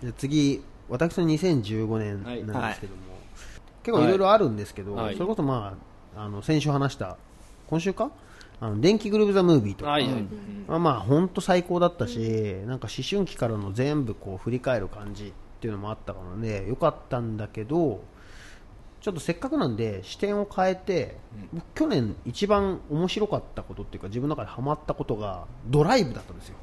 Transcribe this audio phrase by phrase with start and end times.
[0.00, 3.02] じゃあ次私の2015年なんですけども、
[3.82, 5.14] 結構いろいろあるんですけど、はい。
[5.14, 5.76] それこそま
[6.14, 7.16] ああの先週話した
[7.66, 8.10] 今週か？
[8.58, 10.04] あの電気グループザムービーとか、はい。
[10.04, 10.22] はい。
[10.66, 12.18] まあまあ本当最高だったし、
[12.66, 18.02] なんか思春期からの全部こう振り返る感じっていうのもあったからねよかったんだけど
[19.00, 21.16] ちょっとせっかくなんで視点を変えて、
[21.52, 26.56] 僕去年一番面白かったことっていうか自分の中でハマったことがドライブだったんですよ。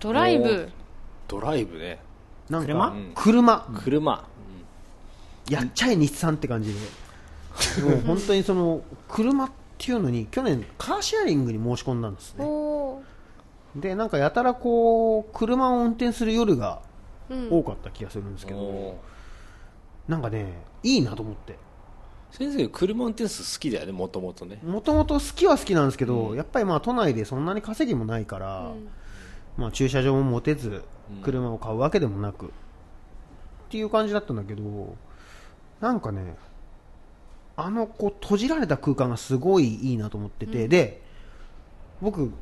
[0.00, 0.70] ドライブ
[1.28, 1.98] ドライブね
[2.52, 3.66] なんか車？
[3.72, 3.80] 車。
[3.82, 4.28] 車、
[5.48, 6.80] やっちゃえ日産って感じで。
[7.82, 12.44] もう本当にその車っていうのに去年カーシェアリングに申し込んだんですね。
[13.76, 16.80] でなんかやたらこう車を運転する夜が
[17.30, 17.48] うん。
[17.50, 19.00] 多かった気がするんですけど、お
[20.06, 21.56] なんかねいいなと思って。
[22.32, 24.58] 先生車運転数好きだよねもともとね。
[24.64, 28.72] もともと好きは好きなんですけど、やっぱりまあ都内でそんなに稼ぎもないから、
[29.56, 30.82] まあ、駐車場も持てず
[31.22, 32.48] 車を買うわけでもなく、っ
[33.70, 34.96] ていう感じだったんだけど
[35.80, 36.36] なんかね
[37.56, 41.02] あのこう閉じられた空間がすごいいいなと思ってて、で
[42.00, 42.32] 僕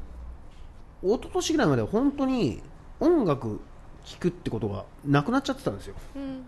[1.02, 2.62] 一昨年ぐらいまでは本当に
[3.00, 3.60] 音楽
[4.04, 5.94] 聴くってことがなくなっちゃってたんですよ。
[6.16, 6.42] うん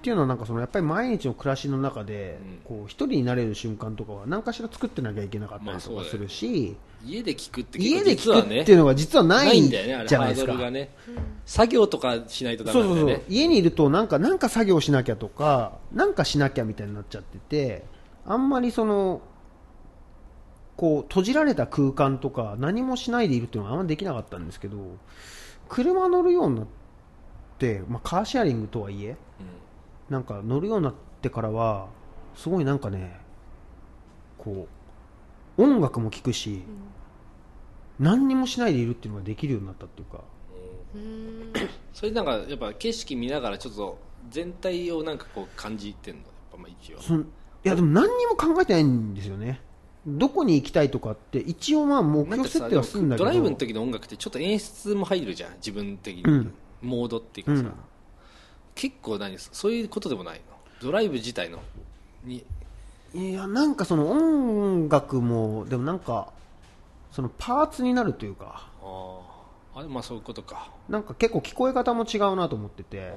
[0.00, 2.76] っていうのはなんかそのやっぱり毎日の暮らしの中でうん。
[2.78, 10.54] こう一人になれる瞬間とかは何かしら作ってなきゃいけなかったりとかするし、家で聞くって家で聞くっていうのが実はなないいんじゃないですか。
[11.44, 13.04] 作業とかしないとダそうそうそう。
[13.04, 17.84] メなんだ家にいるとなんかなんか作業しなきゃとかなんかしなきゃみたいになっちゃってて
[18.24, 19.20] あんまりその
[20.76, 24.78] こう閉じられた空間とか何もしないでいるっていうのはあんまりできなかったんですけど
[25.68, 26.66] 車乗るようになっ
[27.58, 29.16] て、まあ、カーシェアリングとはいえ
[30.10, 31.88] なんか乗るようになってからは
[32.34, 33.18] すごいなんかね
[34.36, 34.68] こ
[35.56, 36.62] う音楽も聴くし、
[37.98, 40.24] 何にもしないでいるっていうのができるようになったっていうか。
[41.92, 43.98] それなんかやっぱ景色見ながらちょっと
[44.30, 46.20] 全体をなんかこう感じてんの？
[46.22, 47.00] やっぱまあ一応。
[47.00, 47.24] そんい
[47.64, 49.60] やでも何にも考えてないんですよね。
[50.06, 53.24] どこに行きたいとかって一応まあ目標設定はするんだけど。
[53.26, 55.52] ドライブの時の音楽ってちょっと演出も入るじゃん。
[55.56, 56.54] 自分的に、うん。
[56.80, 57.72] モードっていうかさ、うん
[58.74, 60.42] 結構何そういうことでもないの？
[60.80, 61.58] ドライブ自体の
[62.24, 62.44] に。
[63.12, 66.32] いやなんかその音楽もでもなんか
[67.10, 68.70] そのパーツになるというか。
[68.82, 69.20] あ
[69.74, 70.70] ああまあそういうことか。
[70.88, 73.12] なんか結構聞こえ方も違うなと思ってて。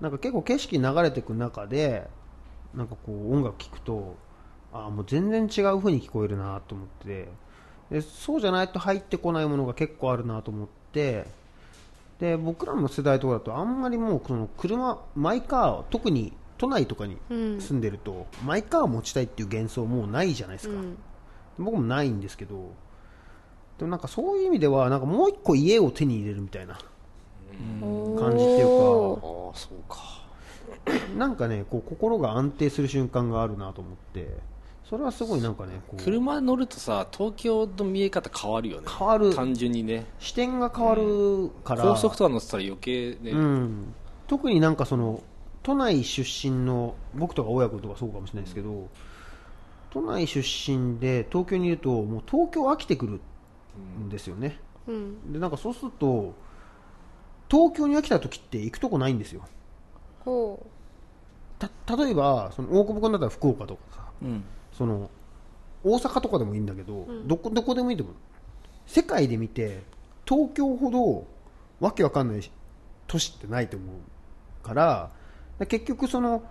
[0.00, 2.08] なんか結構景色流れていく中で
[2.74, 4.16] なんかこう音楽聴くと
[4.72, 7.28] ああもう全然違う風に聞こえるなと思って。
[7.90, 11.26] でそうじゃないと入ってこないものが結構あるなと思って
[12.22, 17.60] で僕らの世代とかだとあんまりもうその車マイカー特に都内とかにうん。
[17.60, 20.96] 住んでると、マイカーを持ちたいっていう幻想もうないじゃないですか、うん。
[21.58, 22.70] 僕もないんですけど
[23.78, 30.22] でもなんかそういう意味ではなんかもう一個家を手に入れるみたいな感じっていうかあそうか。
[31.18, 34.28] なんかねこう心が安定する瞬間があるなと思って
[34.92, 38.86] それはすごいなんかね車乗るとさ東京の見え方変わるよね。
[38.86, 39.34] 変わる。
[39.34, 40.04] 単純にね。
[40.18, 43.94] 視点が変わるから、高速とか乗ってたら余計ね、うん、
[44.26, 45.22] 特になんかその
[45.62, 48.90] 都内出身の僕とか親子とかそうかもしれないですけど、
[49.88, 53.20] 都内出身で東京にいるともう東京飽きてくる
[53.98, 55.32] んですよね、うん。
[55.32, 56.34] でなんかそうすると
[57.50, 59.40] 東京に飽きた時って行くとこないんですよ。
[60.20, 60.66] ほ
[61.58, 64.02] た例えばその大久保君だったら福岡とかさ。
[64.20, 65.10] うんその
[65.84, 68.16] 大阪とかでもいいんだけど、どこどこでもいいと思う。
[68.86, 69.82] 世界で見て
[70.26, 71.26] 東京ほど
[71.80, 72.50] わけわかんない
[73.06, 75.10] 都市ってないと思うから
[75.66, 76.42] 結局その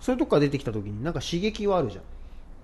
[0.00, 2.00] そういうとこから出てきた時になんか刺激はあるじゃ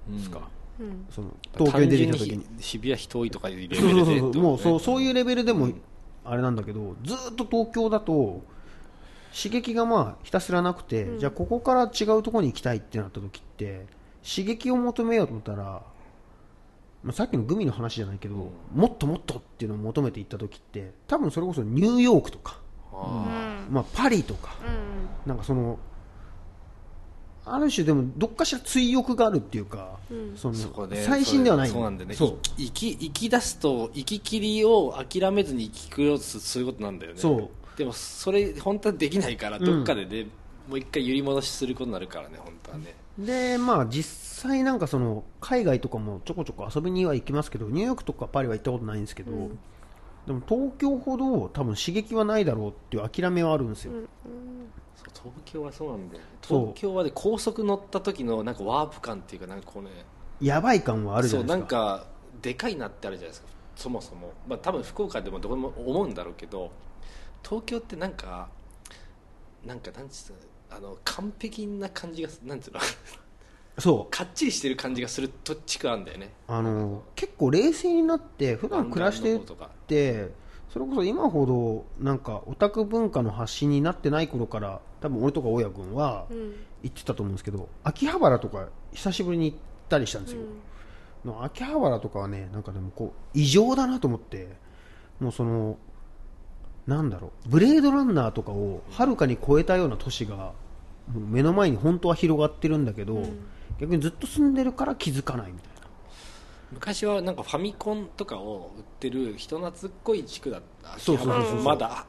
[0.08, 0.48] ないですか、
[0.80, 1.06] ううん。
[1.10, 2.46] その東京に出てきた時に。
[2.60, 5.68] 渋谷人多いとかいうレベそうそうルでそうもうそうそういうレベルでも
[6.24, 8.42] あれなんだけどずーっと東京だと
[9.34, 13.86] 刺激がまあひたすらなくて、じゃあここから違うところに行きたいってなった時って
[14.22, 15.82] 刺激を求めようと思ったら、
[17.02, 22.58] まあ、さっきのグミの話じゃないけど、もっともっとっていうのを求めていった時って多分それこそニューヨークとか、
[23.70, 24.54] まあ、パリとか、
[25.26, 25.78] なんかその
[27.44, 29.98] ある種でもどっかしら追憶があるっていうか、
[30.36, 31.68] そのそこで最新ではない。
[31.68, 32.14] そうなんだよね。
[32.14, 37.18] そう生き生き出すと生き切りを諦めずに生きくようとするそういうことなんだよね。
[37.18, 37.48] そう。
[37.76, 40.26] でもそれ本当はできないからどっかでね、
[40.68, 49.32] もう一回揺り戻しすることになるからね本当はねでまあ実際なんかその海外とかもちょこちょこ遊びには行きますけどニューヨークとかパリは行ったことないんですけど、
[50.26, 53.92] でも東京ほど多分刺激はないだろうっていう諦めはあるんですよ、
[54.96, 59.90] そう東京はそうなんだよ東京はね高速乗った時のなんかワープ感っていうかなんかこうね。
[60.40, 61.76] やばい感はあるじゃそうないですか。
[61.76, 62.06] なんか
[62.40, 63.48] でかいなってあるじゃないですか。
[63.76, 66.70] そもそも、まあ、多分福岡でもどこでも思うんだろうけど
[67.42, 68.48] 東京ってなんか
[69.64, 70.38] なんかなんつうの
[70.76, 72.80] あの完璧な感じがなんつうの？
[73.78, 74.10] そう。
[74.10, 76.32] かっちりしてる感じがすると地区あんだよね。
[76.48, 79.40] あの結構冷静になって普段暮らしてっ
[79.86, 80.30] て
[80.72, 86.54] それこそ今ほどなんかオタク文化の発信になってない頃から多分俺とか大家君はうん。
[86.82, 89.58] 行ってたと思うんですけど秋葉原とか久しぶりに行っ
[89.88, 90.40] たりしたんですよ、
[91.24, 94.48] の秋葉原とかはねなんかでもこう異常だなと思って
[95.20, 95.78] もうその
[96.88, 100.54] なんだろうブレードランナーとかをはるかに超えたような都市が
[101.08, 103.22] 目の前に本当は広がってるんだけど、
[103.80, 105.72] 逆にずっと住んでるから気づかないみたいな。
[106.72, 110.98] 昔はなんかファミコンとかを売ってる人懐っこい地区だった。
[110.98, 111.62] そうそうそうそう。
[111.62, 112.06] まだ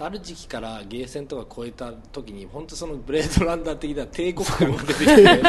[0.00, 5.42] ある時期からゲーセンとか超えた時に本当そのブレードランナー的な帝国感が出てきて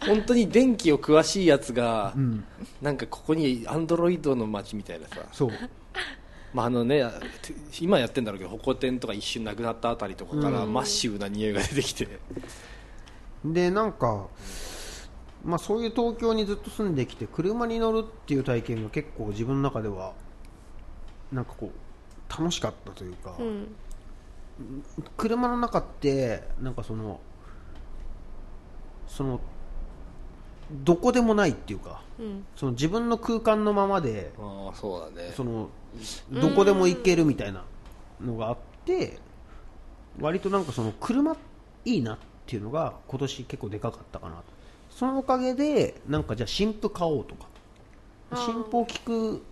[0.06, 2.44] 本当に電気を詳しいやつが、ん。
[2.80, 5.16] なんかここにアンドロイドの街みたいなさ。
[5.32, 5.50] そう
[6.54, 7.02] まああのね、
[7.40, 12.08] て今やってんだろうけど、ホコ天とか一瞬なくなったあたりとかから、マッシブな匂いが出てきて、
[13.44, 14.26] でなんか、
[15.44, 20.12] まあ、そういう東京にずっと住んできて車に乗るっていう体験が結構自分の中では
[21.32, 23.74] なんかこう楽しかったというか、うん。
[25.16, 27.18] 車の中ってなんかその
[29.08, 29.40] その
[30.70, 32.44] どこでもないっていうかうん。
[32.54, 35.70] その自分の空間のままでああ、そうだね、その
[36.30, 37.64] どこでも行けるみたいな
[38.20, 39.18] のがあって
[40.20, 41.36] 割となんかその車
[41.84, 44.44] いいなっていうのが今年結構でかかったかなと。
[44.90, 47.46] そのおかげでなんかじゃあ新譜買おうとか
[48.34, 49.42] 新譜を聞く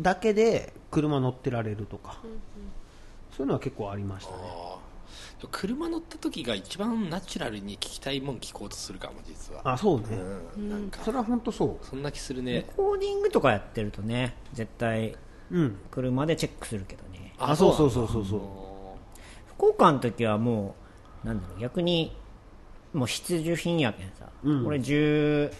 [0.00, 2.18] だけで車乗ってられるとか
[3.36, 4.38] そういうのは結構ありましたね。
[5.50, 9.60] 車乗った時が一番ナチュラルに聞きたいもん聞こうとするかも、実は。
[9.64, 10.06] あそうね、
[10.56, 11.00] うん、なんか。
[11.04, 12.66] それは本当そそんな気するレね。
[12.76, 15.14] コーディングとかやってるとね絶対
[15.50, 15.78] ううん。
[15.90, 17.34] 車でチェックするけどね。
[17.38, 18.40] あそうそうそうそうそう。
[19.56, 20.74] 福岡の時はも
[21.24, 22.16] うなんだろう逆に
[22.92, 24.66] もう必需品やけんさ、うん。
[24.66, 25.52] 俺10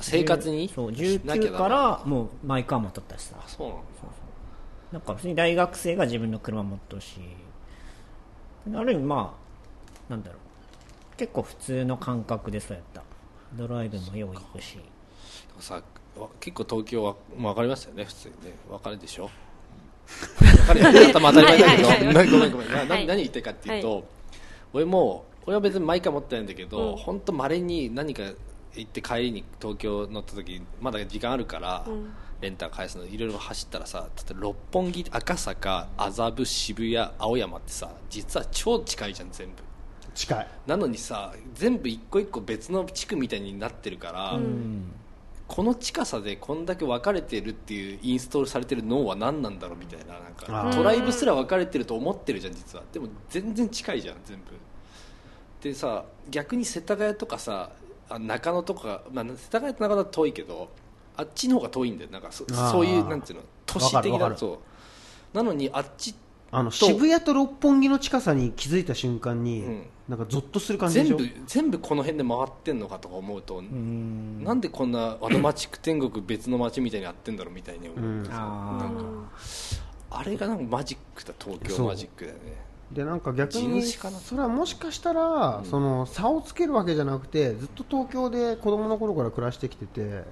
[0.00, 0.68] 生活に？
[0.68, 3.36] そうしなきゃダメ19からもうマイカー持っとったしさ。
[3.38, 3.82] あそうなの？
[4.92, 7.20] なんか普通に大学生が自分の車持っとるし。
[8.74, 9.36] ある意味ま
[10.08, 11.16] あなんだろう。
[11.16, 13.02] 結構普通の感覚でそうやった。
[13.56, 14.78] ドライブもよう行くし。
[15.60, 15.82] さわ
[16.40, 18.54] 結構東京はもう分かりましたよね普通にね。
[18.68, 19.30] 分かるでしょ？
[20.38, 20.92] 分かるよ。
[20.92, 22.38] ね当たり前だけど。
[22.38, 24.04] はい何何言ってるかっていうと、
[24.72, 26.96] 俺も俺は別に毎回持ってないんだけど、うん。
[26.96, 28.22] 本当まれに何か
[28.74, 32.12] 行って帰りに東京乗った時まだ時間あるから、うん。
[32.40, 39.54] レンタカー返すのいろいろ走ったらさ例えば六本木赤坂麻布渋谷青山ってさ実は超近いじゃん全部。
[40.14, 40.48] 近い。
[40.66, 44.92] なのにさ全部一個一個別の地区みたいになってるから、うん
[45.46, 52.84] この近さでこんだけ分かれてるっていうインストールされてる脳は何なんだろうみたいななんかトライブすら分かれてると思ってるじゃん実は。
[52.92, 54.44] でも全然近いじゃん全部。
[55.62, 57.70] でさ逆に世田谷とかさ
[58.08, 60.68] あ中野とか、まあ、世田谷と中野は遠いけど
[61.16, 62.10] あっちの方が遠いんだよ。
[62.10, 64.60] なんかそそういうなんていうの都市的なそ
[65.32, 65.36] う。
[65.36, 66.14] なのにあっち
[66.56, 69.86] あの渋谷と六本木の近さに気づいた瞬間に、うん。
[70.08, 71.16] なんかゾッとする感じでしょ？
[71.16, 74.44] 全部全部この辺で回ってんのかとか思うと、うん。
[74.44, 78.28] なんでこんなアドマチック天国別の街みたいにやってんだろうみたいに思う、うん。
[78.30, 79.04] あなんか
[80.10, 82.64] あれがなんかマジックだ東京マジックだよね。
[82.92, 90.22] でなんか逆地にそれはもしかしたら、その差をつけるわけじゃなくてずっと東京で子供の頃から暮らしてきてて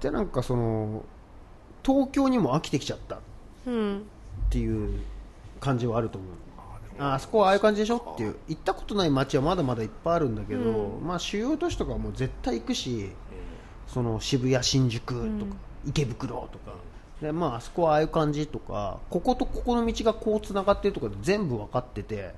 [0.00, 1.04] でなんかその
[1.84, 3.16] 東京にも飽きてきちゃった。
[3.16, 3.18] っ
[3.66, 4.02] うん
[4.50, 5.00] ていう
[5.60, 6.30] 感じはあると思う。
[7.00, 8.36] ああそこはああいう感じでしょっていう。
[8.48, 13.10] 行ったことない街はまだまだいっぱいあるんだけど、うまあ主要都市とかはもう絶対行くし
[13.86, 15.56] その渋谷、新宿とか、ん。
[15.86, 16.74] 池袋とか。
[17.22, 22.34] で、まあ、あそこはああいう感じとかこことここの道がこうつながってるとか全部分かってて。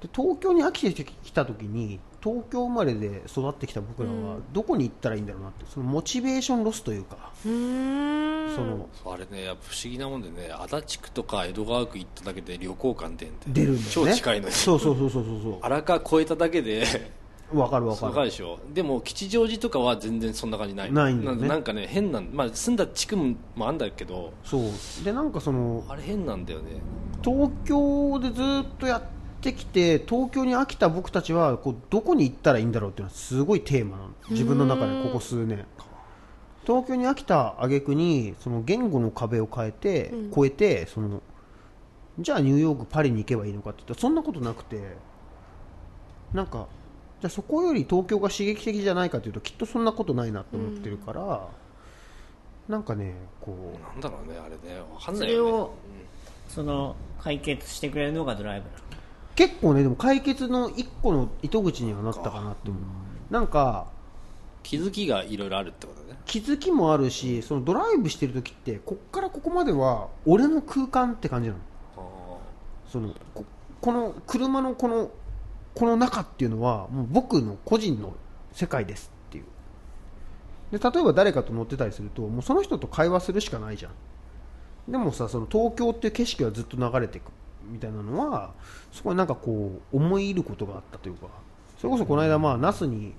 [0.00, 8.54] で東京に飽きてきた時に東京生まれで育ってきた僕らはどこに行ったらいいんだろうなってそのモチベーションロスというか、うーん。
[8.54, 13.90] そのそうあれねやっぱ不思議なもんでね足立区とか江戸川区行っただけで旅行館出んて出るんだよね。
[13.90, 14.54] 超近いのに。
[14.54, 18.06] そうそうそうそうそう荒川越えただけでそう分かる分かる。
[18.06, 18.58] わかるでしょ。
[18.72, 21.48] でも吉祥寺とかは全然そんな感じないないんだよね。
[21.48, 24.62] なんかね変なん、まあ、住んだ地区もあんだけどそう。
[25.04, 26.80] でなんかそのあれ変なんだよね。
[27.24, 29.21] 東京でずっとやって
[29.52, 34.10] きて東京に飽きた僕たちはこうどこに行ったらいいんだろうっていうのはすごいテーマなの。
[34.30, 35.66] 自分の中でここ数年。
[36.64, 40.30] 東京に飽きた挙句にその言語の壁を変えて、うん。
[40.30, 41.22] 越えてその
[42.18, 44.96] じゃあニューヨークパリに行けばいいのかって言ったらそんなことなくて。
[46.32, 46.66] なんか
[47.20, 51.48] じゃあそこより東京が刺激的じゃないかというときっとそんなことないなと思ってるから、
[52.68, 53.80] なんかねこう。
[53.80, 54.80] なんだろうねあれね。
[54.80, 55.46] わかんそないよね。
[55.46, 55.74] れを
[56.48, 58.81] その解決してくれるのがドライブなの
[59.34, 62.82] 結構ねでも解決の一個の糸口にはなったかなって思う。
[63.32, 63.86] なんか
[64.62, 66.18] 気づきがいろいろあるってことね。
[66.26, 71.60] 気づきもあるしそのドライブしてる時ってこっからここまでは俺の空間って感じなの。
[72.88, 73.44] そのこ
[73.80, 75.10] この車のこの
[75.74, 78.14] この中っていうのはもう僕の個人の
[78.52, 79.44] 世界ですっていう。
[80.70, 83.92] で例えば誰かと乗ってたりするともうその人と会話するしかないじゃん。
[84.88, 87.30] でもさその東京っていう景色がずっと流れていく
[87.64, 88.52] みたいなのは
[88.92, 91.26] そこになんかこう思い入ることがあったというか
[91.78, 93.14] それこそこの間まあ那須に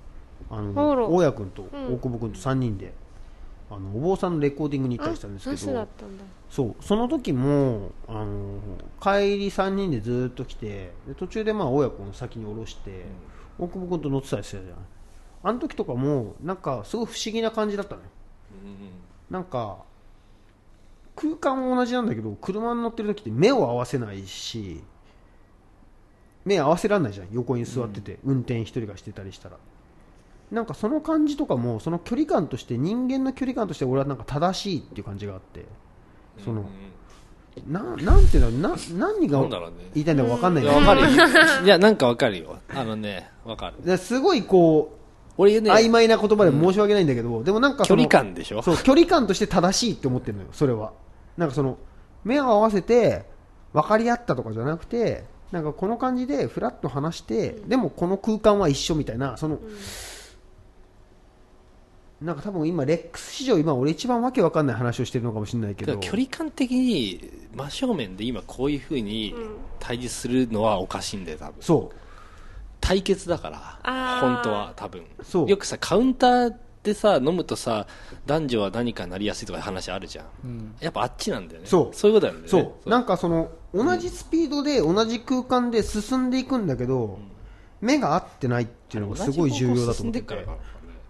[0.49, 1.93] あの大家君とうん。
[1.95, 2.93] 大久保君と3人で、
[3.69, 5.87] あのお坊さんのレコーディングに行ったりしたんですけど
[6.49, 8.59] そうその時もあの
[9.01, 13.05] 帰り3人でずっと来てで途中でまあ親子の先に降ろして、
[13.57, 14.83] 大久保君と乗ってたりしてたじゃない
[15.45, 18.07] あの時とかもなんかすごい不思議な感じだったのよ。
[19.29, 19.77] なんか
[21.15, 24.83] 空間は同じなんだけど車に乗ってる時って目を合わせないし
[26.45, 27.27] 目合わせられないじゃん。
[27.31, 29.57] 横に座ってて、運転一人がしてたりしたら。
[30.51, 35.65] なんかその感じとかもその距離感として人間の距離感として俺はなんか正しいっていう感じがあって。
[36.43, 36.65] その、
[37.67, 39.77] ななんていうのな何がなんだろうね。
[39.93, 40.63] 言いたいんだか分かんない。
[40.63, 40.69] いん。
[40.69, 41.07] やわかるよ。
[41.63, 42.57] いやなんかわかるよ。
[42.69, 43.85] あのねわかる。
[43.85, 45.71] ですごいこう、俺ね。
[45.71, 48.61] 曖昧な言葉で申し訳ないんだけど、でもなんかそ距の離感でしょ？
[48.61, 50.49] そう距離感として正しいって思ってるのよ。
[50.51, 50.93] それは。
[51.37, 51.77] なんかその
[52.23, 53.25] 目を合わせて
[53.73, 59.59] 分かり合ったとかじゃなくてなんかこの感じでフラッと話して、でもこの空間は一緒みたいなその、
[62.19, 65.95] なんか多分今レックス史上今俺一番わけわかんない話をしてるのかもしれないけど。
[65.97, 69.35] 距離感的に真正面で今こういうふうに
[69.79, 71.53] 対峙するのはおかしいんだよ多分。
[71.61, 71.95] そう。
[72.81, 75.03] 対決だから本当は多分。
[75.21, 75.49] そう。
[75.49, 77.87] よくさカウンターでさ飲むとさ
[78.25, 81.67] 男女は何かなりやすいとか話あるじゃん、やっぱあっちなんだよね。
[81.67, 81.95] そう。
[81.95, 82.69] そういうことなんだよね。
[82.69, 82.89] そう。
[82.89, 87.19] なんかその同じスピードで同じ空間で進んでいくんだけど、
[87.81, 89.97] 目が合ってないっていうのがすごい重要だと思って。
[89.97, 90.57] 進んでっからか。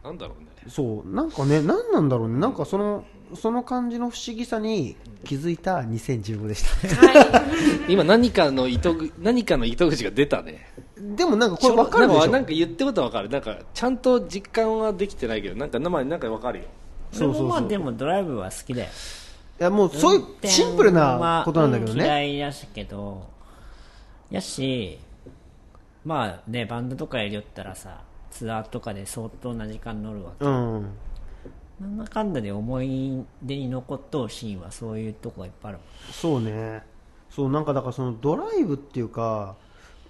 [0.03, 0.49] ななんだろうね。
[0.67, 1.15] そう。
[1.15, 2.39] なんかね何なんだろうね。
[2.39, 3.03] なんかその
[3.35, 7.41] その感じの不思議さに気づいた2015でした
[7.87, 10.67] 今何かの糸ぐ何かの糸口が出たね。
[10.97, 12.19] でもなんかこれ分かるでしょ？
[12.21, 13.29] なんなんか言ってることは分かる。
[13.29, 16.65] なんかちゃんと実感はできてないけどなんか生なんか分かるよ。
[17.11, 18.89] そうそうそう俺もまあでもドライブは好きだよ。
[19.59, 22.03] いやもうそういうシンプルなことなんだけどね。
[22.05, 23.27] 嫌いだしけど。
[24.31, 24.97] やし
[26.05, 30.87] まあねバンドとかやりよったらさツアーとかで相当な時間乗るわけ、うん
[31.79, 36.83] なんだかんだで思い出に残っとうシーンはそういうとこがいっぱいあるそうね。
[37.29, 39.55] そうなんかだからそのドライブっていうか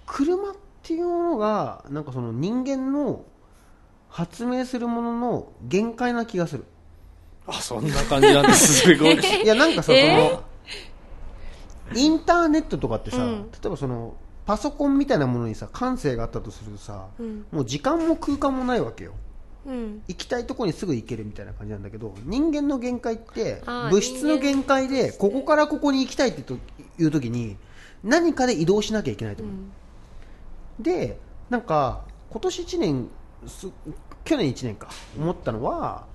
[0.06, 3.24] 車っていうものがなんかその人間の
[4.10, 6.64] 発明するものの限界な気がする。
[7.46, 9.18] あそんな感じなんですすごい。
[9.42, 10.44] いやなんかさ、え
[11.90, 13.50] そのインターネットとかってさ、うん。
[13.50, 14.14] 例えばその
[14.46, 17.46] パソコンみたいなものにさ感性があったとするとさ、うん。
[17.50, 19.14] もう時間も空間もないわけよ
[19.66, 20.02] うん。
[20.08, 26.58] 行きたいとこにすぐ行けるみたいな感じなんだけど人間の限界って物質の限界でここからここに行きたいってと
[26.98, 27.56] いう時に
[28.02, 31.18] 何かで移動しなきゃいけないと思う、で
[31.48, 33.08] なんか今年1年
[33.46, 33.68] す
[34.24, 36.06] 去年1年か思ったのは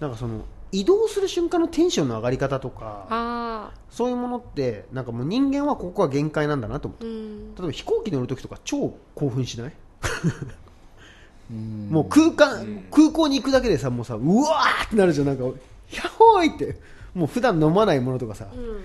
[0.00, 7.54] なんかその移動する瞬間のテンションの上がり方とかあそういうものってなんかもう人間はここが限界なんだなと思ってあうん。
[7.54, 9.72] 例えば飛行機乗るときとか超興奮しない？
[11.50, 15.26] もう空間、空港に行くだけでさもうさうわーってなるじゃん。
[15.26, 15.54] なんかやっ
[16.18, 16.76] ほーいって。
[17.14, 18.84] もう普段飲まないものとかさ、うん。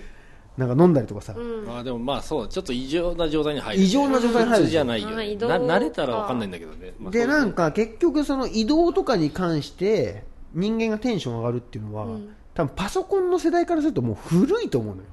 [0.57, 1.65] なんか飲んだりとかさ、うん。
[1.65, 3.83] まあでもまあそうちょっと異常な状態に入る。
[3.83, 4.63] 異常な状態に入る。
[4.63, 12.33] 普通じゃないよ、慣れたら分かんないんだけどね、でなんか結局その移動とかに関して人間がテンション上がるっていうのは、うん。
[12.53, 15.07] 多分パソコンの世代からするともう古いと思うのよ。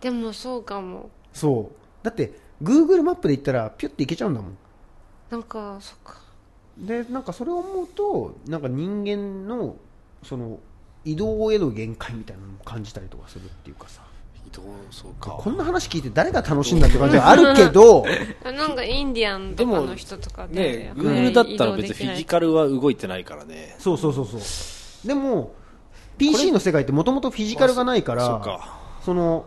[0.00, 1.10] でもそうかも。
[1.32, 2.04] そう。
[2.04, 4.58] だって Google マップで行ったらピュッて行けちゃうんだもん。
[5.30, 6.20] なんかそっか
[6.78, 9.76] でなんかそれを思うとなんか人間の
[10.22, 10.58] その
[11.04, 14.02] 移動への限界みたいなのも感じたりとかするっていうかさ。
[14.46, 15.32] 移動そうか。
[15.32, 18.04] こんな話聞いて誰が楽しいんだって感じはあるけど
[18.44, 23.76] あなんかインディアンとかの人とかねで Google だったら別にフィジルカルは動いてないからね。
[23.78, 25.06] そうそうそうそう。
[25.06, 25.52] でも
[26.16, 28.78] PC の世界ってもともとフィジカルがないからそうか。
[29.04, 29.44] その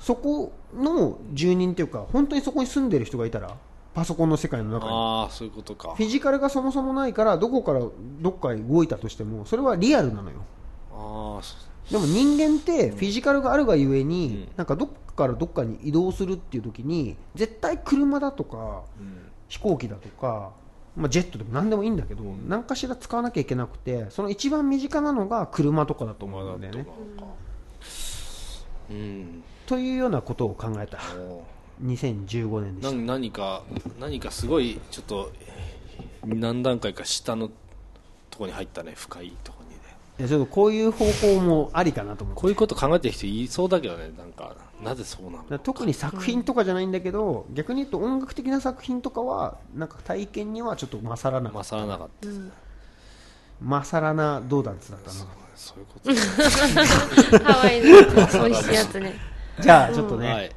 [0.00, 3.56] そこの住人っていうか本当にそこに住んでる人がいたら
[3.94, 4.92] パソコンの世界の中に。
[4.92, 5.94] ああそういうことか。
[5.94, 7.80] フィジカルがそもそもないからどこから
[8.20, 10.36] どっかへ動いたとしてもそれはリアルなのよ。
[10.92, 11.56] ああそ
[11.90, 14.56] でも人間ってフィジカルがあるがゆえに、うん。
[14.56, 19.30] なんかどっからどっかに移動するっていう時に絶対車だとかうん。
[19.48, 20.52] 飛行機だとか、
[20.96, 26.86] まあ、ジェットでも何でもいいんだけど、何かしら使わなきゃいけなくてその一番身近なのが車とかだと思うんだよね。
[28.90, 29.44] うん。
[29.66, 30.98] というようなことを考えた。
[31.14, 31.44] も
[31.82, 32.96] 2015年でした。
[32.96, 33.62] 何か
[33.98, 35.32] 何かすごいちょっと
[36.24, 37.48] 何段階か下の
[38.30, 38.92] とこに入ったね。
[38.96, 39.76] 深いとこにね。
[40.18, 42.40] いやちょっとこういう方法もありかなと思って。
[42.42, 44.10] こういうこと考えてる人いそうだけどね。
[44.16, 51.76] なんかなぜそうなの特に作品とかじゃないんだけど、逆に言うと音楽的な作品とかはなんか体験にはちょっと勝らなかった。
[51.76, 52.50] 勝らなかったですね、
[53.60, 55.16] 勝らなドーダンツだったな
[55.54, 56.10] そういうこと。
[57.44, 59.14] ハワイの美味しいやつね。
[59.60, 60.50] じゃあちょっとね、はい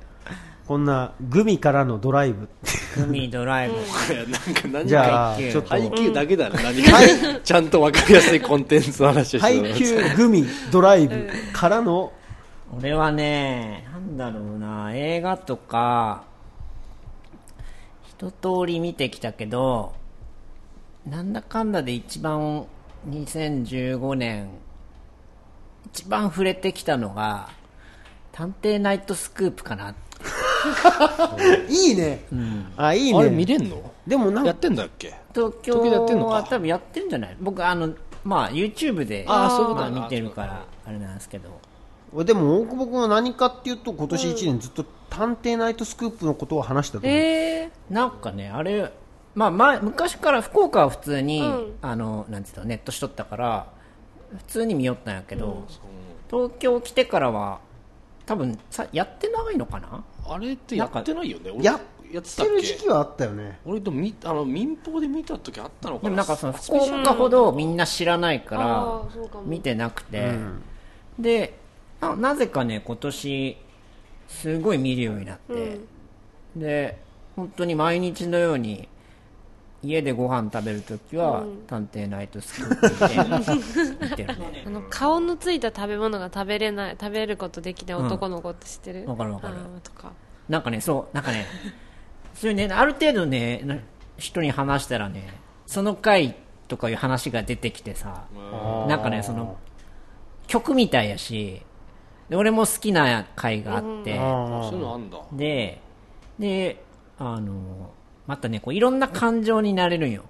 [0.68, 2.50] こんなグミからのドライブ。
[2.98, 5.70] 海ドライブ、なんか何じゃかあ配給ちょっと。
[5.70, 7.40] 配給だけだね何か。
[7.44, 12.12] ちゃんと分かりやすいコンテンツの話をして配給グミドライブからの
[12.76, 16.24] 俺はねなんだろうな映画とか
[18.10, 19.94] 一通り見てきたけど
[21.06, 22.66] なんだかんだで一番
[23.10, 24.50] 2015年
[25.94, 27.50] 一番触れてきたのが
[28.34, 29.96] 探偵ナイトスクープかな
[31.70, 32.26] いいね、
[32.78, 33.20] あいいね。
[33.20, 33.92] あれ見れんの？
[34.06, 35.14] でもなんかやってんだっけ？
[35.34, 36.32] 東京東京でやってんのか。
[36.36, 37.38] は多分やってんじゃない。
[37.40, 37.90] 僕あの
[38.24, 41.50] まあ YouTube であーそういうことまあだ見てるからあれなんですけど。
[42.24, 48.92] でも大久保君は何かっていうと今年1年ずっと探偵ナイトスクープのことを話したと思う、えなんかねあれ
[49.36, 51.74] まあ前昔から福岡は普通に、うん。
[51.82, 53.68] あのなんていうのネットしとったから
[54.38, 55.66] 普通に見よったんやけど、
[56.32, 57.60] 東京来てからは
[58.28, 60.04] 多分さやってないのかな？
[60.28, 61.50] あれってやってないよね？
[61.50, 61.80] 俺や
[62.12, 62.30] やって
[62.62, 63.60] 時期はあったよね。
[63.66, 66.10] 俺でもみあの民放で見た時あったのかな。
[66.10, 70.62] でもなんかその福岡ほどみんな知らないかあら見てなくて、ん。
[71.18, 71.58] で
[72.02, 73.58] ななぜかね今年
[74.28, 75.80] すごい見るようになって、
[76.56, 76.98] で
[77.36, 78.90] 本当に毎日のように
[79.88, 84.38] 家でご飯食べるときは、探偵ナイトスクープ見て見てる。
[84.40, 89.08] ね あの顔のついた食べ物が食べれない食べることできない男の子って知ってる？
[89.08, 89.56] わかるわかる。
[89.84, 90.12] とか。
[90.50, 91.46] なんかねそうなんかね
[92.34, 93.78] そういうねある程度ねな
[94.18, 95.28] 人に話したらね
[95.66, 96.36] その回
[96.70, 98.24] とかいう話が出てきてさ
[98.88, 99.58] なんかねその
[100.48, 101.62] 曲みたいやし
[102.30, 105.18] で俺も好きな回があって、あそういうのあんだ。
[105.34, 105.82] で
[106.40, 106.84] で
[107.20, 107.90] あの
[108.28, 110.26] またねこういろんな感情になれるんよ。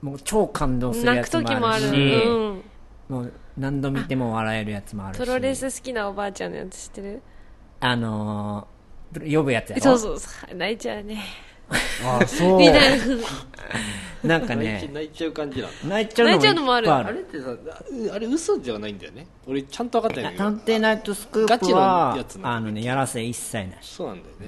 [0.00, 2.62] もう超感動する泣くやつも時もある、あるしうん、
[3.08, 5.18] もう何度見ても笑えるやつもあるし。
[5.18, 7.22] プロレス好きなおばあちゃんのやつ知ってる？
[7.80, 9.82] あのー呼ぶやつやろ？
[9.82, 10.54] そうそうそう。
[10.54, 11.22] 泣いちゃうね。
[12.04, 12.58] あそう。
[12.58, 13.06] みたいな。
[14.24, 15.72] なんかね泣いちゃう感じなの。
[15.88, 16.92] 泣いちゃうのも泣いちゃうのもある。
[16.92, 17.56] あれってさ
[18.10, 19.26] ああれ嘘じゃないんだよね。
[19.46, 20.56] 俺ちゃんと分かってないんだけど。
[20.58, 24.46] 探偵ナイトスクーガチのプはやつなんだあのねやらせ一切なしそうなんだよね、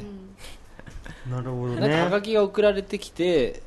[1.28, 3.62] なるほどなんかはねがきが送られてきて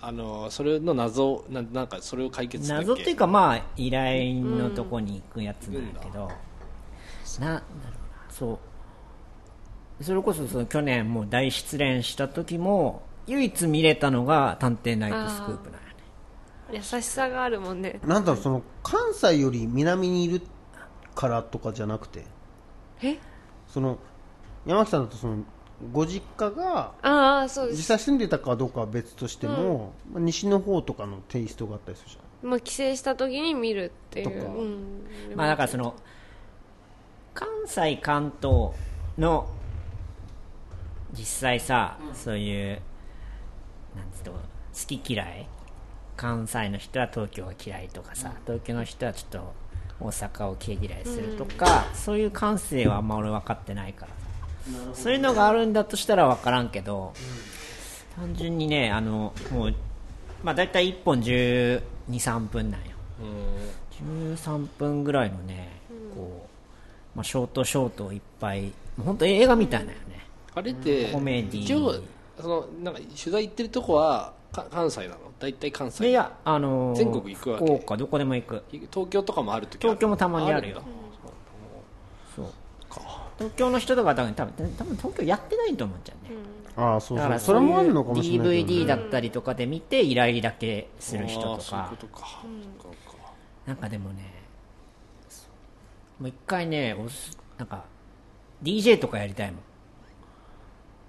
[0.00, 6.36] あのそれの謎ななんかそれを解決謎っていうかまあ依頼のとこに行くやつなんだけど、ななんだろ
[7.40, 7.60] うな
[8.30, 8.60] そ
[10.00, 10.04] う。
[10.04, 15.94] それこそその去年もう大失恋した時も唯一見れたのが「探偵ナイトスクープ」なんよね。
[16.72, 17.98] 優しさがあるもんね。
[18.04, 20.42] なんだろうその関西より南にいる
[21.14, 22.26] からとかじゃなくて？
[23.02, 23.18] え？
[23.66, 23.98] その
[24.66, 25.42] 山木さんだとその
[25.92, 27.76] ご実家がああそうです。
[27.76, 32.50] 実際住んでたかどうかは別としても、まあ西の方とかのテイストがあったりするじゃん。
[32.50, 34.76] まあ帰省した時に見るっていう、
[35.34, 35.94] まあだからその
[37.34, 38.70] 関西関東
[39.18, 39.48] の
[41.12, 42.80] 実際さ、そういう
[43.94, 44.40] なんつうの好
[45.02, 45.48] き嫌い？
[46.16, 49.54] 関西の人は東京が嫌いとかさ東京の人はちょっと
[50.00, 54.12] 大阪を毛嫌いするとか、そういう感性はあんま俺分かってないから
[54.94, 57.12] そういうのがあるんだとしたら分からんけど、
[58.16, 59.74] 単純にねあのもう
[60.42, 62.86] まあ大体1本1 2 3分なんよ。
[64.36, 65.80] 13分ぐらいのね、
[66.14, 66.46] こ
[67.14, 71.94] うまあ、ショートショートをいっぱい本当映画みたいなよね、あれってコメディ一応
[72.38, 75.16] そのなんか取材行ってるとこはか関西なの？
[75.38, 76.04] 大体関西。
[76.04, 77.64] でいやあのー全国行くわけ？
[77.64, 78.62] 福岡どこでも行く。
[78.70, 80.82] 東京とかもある時東京もたまにあるよ
[83.38, 86.30] 東京の人とかは多分多分多分東京やってないと思うんじゃんね、
[86.76, 92.26] ああそうだからそれもあるのかもしれない DVD だったりとかで見て依頼だけする人とあーそういうかことか、
[92.82, 92.96] そうか
[93.66, 94.32] なんかでもね
[96.18, 97.84] もう一回ねおすなんか
[98.62, 99.60] DJ とかやりたいもん。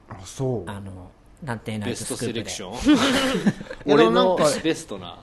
[0.10, 0.70] あそう。
[0.70, 1.12] あの
[1.44, 2.74] なんてベストセレクション？
[3.94, 5.20] 俺のなんかベストな、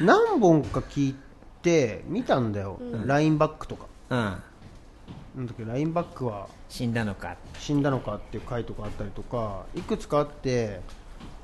[0.00, 1.14] 何本か聞い
[1.62, 3.86] て見たんだよ、ラインバックとか。
[4.10, 4.42] うん
[5.34, 7.36] なんだっけラインバックは死んだのか。
[7.58, 10.80] 死んだのかっていう回とかあったりとかいくつかあって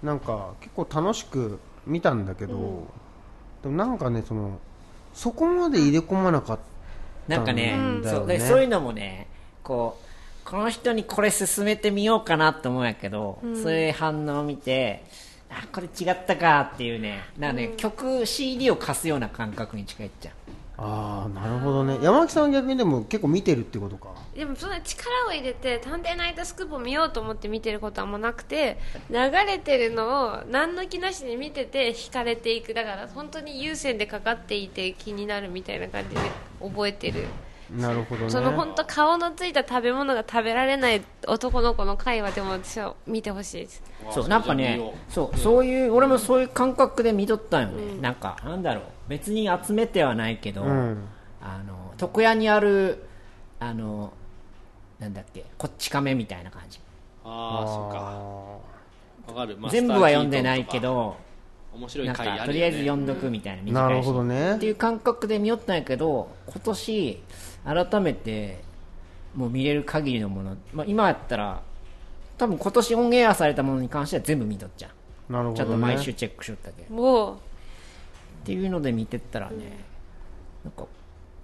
[0.03, 2.87] なんか結構楽しく見たんだけど、
[3.62, 4.59] でもなんかねその
[5.14, 6.59] そこまで入れ込まなかっ
[7.29, 9.27] たなんかね,、そうでそういうのもね
[9.62, 15.05] こうこの人にこれ進めてみようかなと思うんやけど、そういう反応を見て
[15.51, 17.20] あこれ違ったかっていうね。
[17.38, 20.35] なんかね、曲 CD を貸すような感覚に近いっちゃう
[20.80, 21.98] ああなるほどね。
[22.00, 24.14] 山木さんは逆にでも結構見てるってことか。
[24.32, 28.78] でもそんな力を入れて「探偵ナイトスクープ」を見ようと思って見てることはもうなくて
[29.10, 32.74] 流れてるのを何の気なしに見てて引かれていく。
[32.74, 36.20] だから本当に優先でかかっていて気になるみたいな感じで
[36.60, 37.24] 覚えてる。
[37.70, 38.31] なるほどね。
[38.31, 43.83] その本当顔のついた食べ物が食べられない男の子の会話でも私は見てほしいです。
[44.11, 45.38] そうなんかねそう。
[45.38, 48.85] そういう俺もそういう感覚で見とったんよね、なんかなんだろう。
[49.09, 51.04] 別に集めてはないけど、うん。
[51.40, 53.04] あの床屋にある
[53.61, 54.12] あの
[54.98, 56.81] なんだっけこっち亀みたいな感じ。
[57.24, 59.40] ああそっか。
[59.40, 59.59] わかる。
[59.70, 61.16] 全部は読んでないけど
[61.74, 63.74] 面白いなん回あるよ、ね、かとりあえず読んどくみたいな短いし。
[63.74, 64.57] なるほどね。
[64.57, 67.22] っていう感覚で見よったんやけど今年
[67.64, 68.62] 改めて
[69.35, 71.62] もう見れる限りのもの、まあ、今やったら
[72.38, 74.90] 多分今年オンエアされたものに関しては全部見とっちゃ
[75.29, 75.33] う。
[75.33, 76.94] なるほど、ね、ちゃんと毎週チェックしとったけど。
[76.94, 77.38] もうっ
[78.44, 79.85] ていうので見てったらね、
[80.64, 80.87] なんか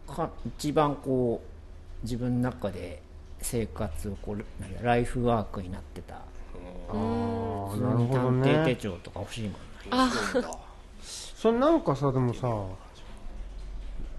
[0.06, 3.02] か一番こう自分の中で
[3.40, 6.14] 生活をこう何ライフワークになってた。
[6.14, 6.20] あ
[6.90, 10.58] あなるほど探偵手ね帳とか欲しいもんねそうなんだ。
[11.02, 12.48] それなんかさでもさ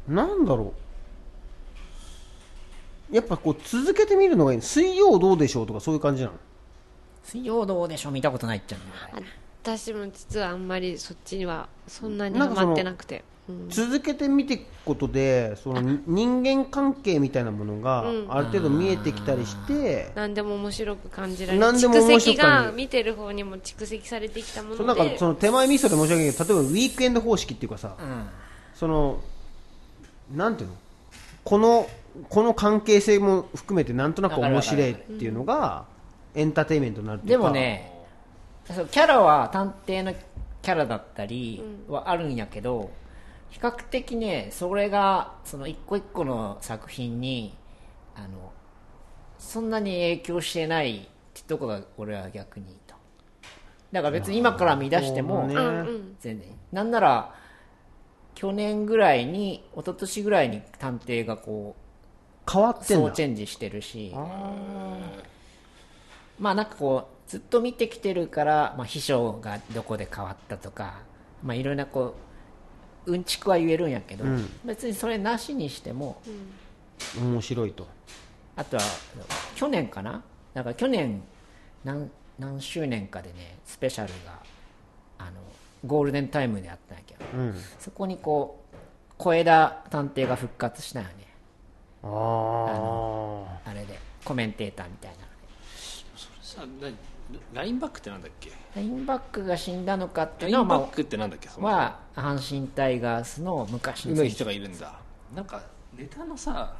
[0.07, 0.84] なんだろう
[3.11, 4.61] やっぱこう続けてみるのがいい。
[4.61, 6.33] 水曜どうでしょうとかそういう感じなの？
[7.23, 9.25] 水曜どうでしょう見たことないっちゃうね。
[9.63, 13.23] 私も実はあんまりそっちにはそんなにハマってなくて。
[13.49, 13.69] うん。
[13.69, 18.25] 続けてみていくことでそのに人間関係みたいなものがうん。
[18.29, 24.77] ある程度見えてきたりして、何でも面白く感じられる何でもが見てる方にも蓄積されてきたもので。
[24.77, 28.27] そのなんかその手前味噌で申し訳ないけど例えばウィークエンド方式っていうかさ、うん。
[28.73, 29.19] その
[30.35, 30.75] なんていうの？
[31.43, 31.87] この
[32.29, 35.85] この関係性も含めてなんとなく面白いっていうのが
[36.33, 37.47] エンターテインメントになるっていでうか。
[37.47, 37.91] もね
[38.65, 42.89] そうキャラは探偵のキャラだったりはあるんやけど、
[43.49, 47.55] 比較的ねそれがその一個一個の作品に
[48.15, 48.51] あの
[49.37, 51.01] そんなに影響してないっ
[51.33, 52.95] てとこが俺は逆にいいと。
[53.91, 55.47] だから別に今から見出しても、
[56.19, 57.35] 全然なんなら
[58.33, 61.75] 去年ぐらいに一昨年ぐらいに探偵がこ
[62.51, 63.09] 変わうってんだ。
[63.09, 64.13] 総チェンジしてるし。
[66.39, 70.99] まあなんかこうずっと見てきてるから、まあ、秘書がどこで変わったとか
[71.41, 72.13] まあいろんなこ
[73.05, 74.49] ううんちくは言えるんやけど、うん。
[74.65, 76.21] 別にそれなしにしても
[77.17, 77.87] 面白いと。
[78.55, 78.83] あとは
[79.55, 80.23] 去年かな？
[80.53, 81.21] だから去年
[81.83, 84.39] 何何周年かでねスペシャルが
[85.17, 85.31] あの
[85.85, 87.55] ゴールデンタイムであったんやけどうん。
[87.79, 88.75] そこにこう
[89.17, 91.24] 小枝探偵が復活したよね
[92.05, 95.17] あああれでコメンテーターみたいな。
[96.41, 96.95] さ何
[97.53, 98.51] ラインバックってなんだっけ？
[98.75, 104.99] ラインバックが死んだのかってライいうのは,、まンバックってなんだっけそあ、のは阪神タイガースの昔の人がいるんだ。
[105.35, 105.63] なんか
[105.97, 106.75] ネタのさ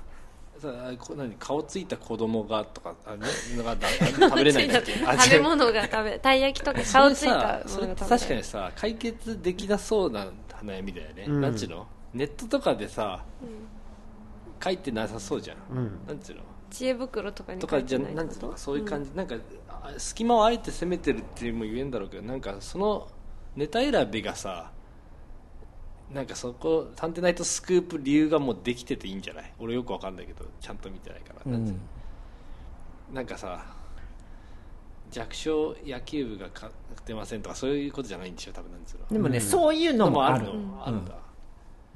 [0.59, 3.25] さこ何顔ついた子供がとかあね
[3.57, 4.93] のが食べれないんだっけ？
[5.05, 10.27] あ食べ物が食べたい焼きとかそ顔ついれさたそれ確かにさ解決できなそうな
[10.63, 11.41] 悩みだよね、うん。
[11.41, 11.87] なんちゅうの？
[12.13, 13.23] ネットとかでさ、
[14.65, 15.99] 書いてなさそうじゃん、うん。
[16.07, 16.41] なんちゅうの？
[16.71, 18.49] 知恵袋とかにとかじゃ書いてないなんつうの？
[18.53, 19.35] かそういう感じ、なんか
[19.69, 23.07] あ隙間をあえて攻めてるっていうのも言えんだろうけどなんかその
[23.55, 24.71] ネタ選びがさ
[26.11, 29.53] なんかそこ「探偵ナイトスクープ」理由がもうできてていいんじゃない？
[29.59, 31.79] 俺よくわかんないけどちゃんと見てないから、なんつうの？
[33.13, 33.63] なんかさ
[35.11, 36.71] 弱小野球部が勝
[37.05, 39.07] てませんとかそういうことじゃないんでしょ多分なんつうの。
[39.07, 40.83] でもね、そういうのもあるの。
[40.83, 41.13] あるんだ、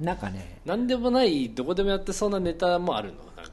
[0.00, 3.18] なんかねなんでもないどこでもやってそうなネタもあるの？
[3.36, 3.52] なんか。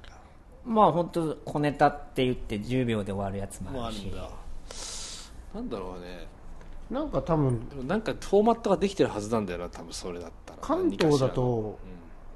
[0.65, 4.29] まあ本当小ネタって言って10秒で終わるやつもああるんだ
[5.53, 6.27] なんだろうね。
[6.89, 10.59] なんか多分でもなんかフォーマットができてるはずなんだよな多分それだったら。
[10.61, 11.77] 関東だと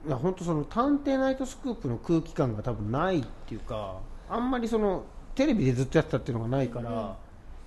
[0.06, 5.04] いや本当その探偵ナイトスクープの空気感が多分ないっていうかあんまりその
[5.36, 7.16] テレビでずっとやってたっていうのがないから、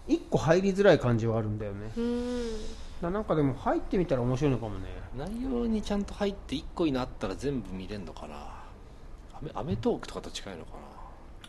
[0.07, 1.87] 一個入りづらい感じはあるんだよね。
[1.87, 2.51] だかうん
[3.03, 4.81] らなんかでも入ってみたら面白いのかもね。
[4.99, 8.37] うん内容にちゃんと入って1個になったら全部見れるのかな。
[8.37, 10.71] アメアメトークとかと近いのか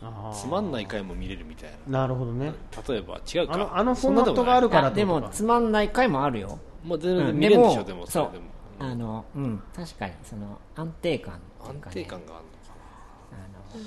[0.02, 0.32] あなー。
[0.32, 2.00] つまんない回も見れるみたいな。
[2.00, 2.52] なるほどね。
[2.88, 3.54] 例えば違うか。
[3.54, 4.80] あのあのフォーマットがあるかか。
[4.82, 8.06] らあでもつまんない回もあるよ、まあ、全然うん見れるんでしょ、でも。
[8.06, 8.26] そう。
[8.26, 8.44] れでも。
[8.78, 9.62] あのうん。
[9.74, 12.74] 確かにその安定感ってい安定感があるのか
[13.32, 13.84] あの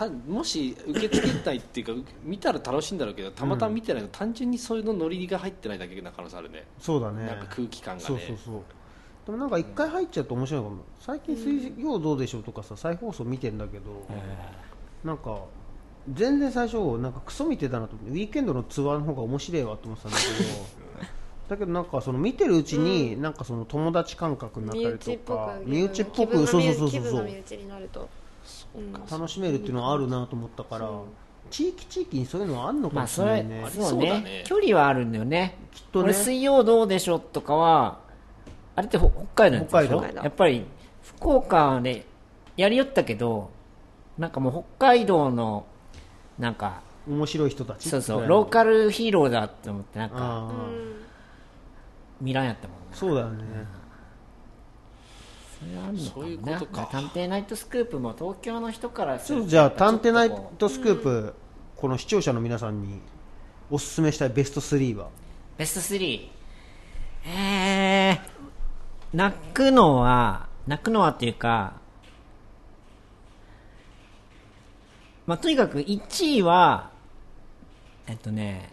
[0.00, 6.66] たもし受け付けないっていうかう見たら楽しいんだろうけどたまたま見てないの、単純にそういうのノリが入ってないだけな可能性あるね。
[6.78, 7.26] そうだね。
[7.26, 8.06] なんか空気感がね。
[8.06, 8.62] そうそうそう。
[9.26, 10.82] でもなんか一回入っちゃうと面白いのかも。
[11.00, 14.06] 最近水曜どうでしょうとかさ再放送見てんだけど、
[15.04, 15.40] なんか
[16.10, 20.80] 全然最初なんかクソ見てたなと思ってウィーケンドのツアーの方が面白いわと思ってたんだけど
[21.50, 28.08] だけどなんかその見てるうちになんかその友達感覚になったり身内っぽとかく身内っぽくそうそうそう気分そうが身内になると
[29.10, 30.88] 楽しめるっていうのはあるなと思ったから
[31.50, 34.20] 地域地域にそういうのはあるのかもしまあそれれないね、そうそうだね。
[34.20, 34.44] ね。
[34.46, 35.56] 距離はあるんだよね。
[35.72, 36.04] きっとね。
[36.04, 37.98] 俺水曜どうでしょうとかは
[38.76, 39.98] あれってほ北海道のやつでしょ？
[39.98, 40.22] 北海道。
[40.22, 40.64] やっぱり
[41.02, 42.06] 福岡で
[42.56, 43.50] やりよったけど
[44.16, 45.66] なんかもう北海道の
[46.38, 47.88] なんか面白い人たち？
[47.88, 50.52] そうそうローカルヒーローだって思ってなんか
[52.20, 52.44] 見らん。
[52.44, 52.82] やったもんね。
[52.92, 53.44] そうだよね
[55.60, 56.88] それはあるのかもそういうなことか。
[56.90, 61.34] 探偵ナイトスクープも東京の人からするとじゃあ「探偵ナイトスクープ」
[61.76, 63.00] この視聴者の皆さんに
[63.70, 65.06] おすすめしたいベスト3は？
[65.06, 65.08] う
[65.58, 66.28] ベスト3
[67.26, 68.18] えー、
[69.12, 71.74] 泣くのは泣くのはっていうか
[75.26, 76.90] まあとにかく1位は
[78.06, 78.72] えっとね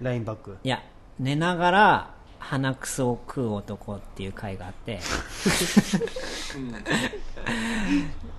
[0.00, 0.58] ラインバック。
[0.62, 0.82] いや
[1.18, 2.13] 寝ながら
[2.50, 5.00] 鼻くそを食う男っていう回があって。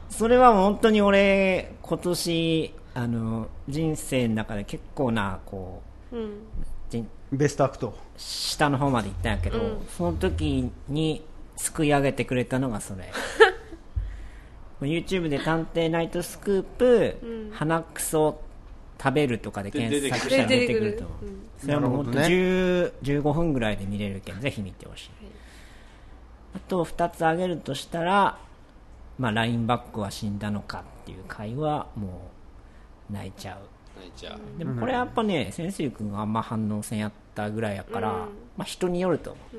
[0.10, 6.38] それは本当に俺今年あの人生の中で結構なこううん。
[6.90, 7.98] 人ベストアクト。
[8.16, 9.88] 下の方まで行ったんやけど、うん。
[9.98, 11.26] その時に
[11.58, 13.12] すくい上げてくれたのがそれ。
[14.82, 17.52] YouTube で「探偵ナイトスクープ、うん。
[17.52, 18.42] 鼻くそ
[19.02, 20.86] 食べる」とかで検索したら出てくる。
[20.86, 21.26] 出てくると思う。
[21.26, 25.10] うんそれはもう本当なるほ10 15分ぐらいで見れるけんぜひ見てほしい、
[26.56, 28.38] あと2つ挙げるとしたら
[29.18, 32.30] 「まあ、ラインバックは死んだのか」っていう回はも
[33.10, 33.60] う泣いちゃう。
[33.98, 34.60] 泣いちゃう。
[34.60, 38.16] でもこれはやっぱね潜水君があんま反応せんやったぐらいやから、うん。
[38.16, 38.28] ま
[38.60, 39.58] あ人によると思う、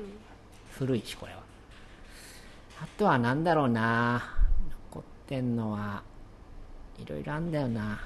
[0.71, 1.39] 古いしこれは。
[2.81, 4.23] あとはなんだろうな
[4.91, 6.03] 残ってんのは
[6.99, 7.99] いろいろあんだよな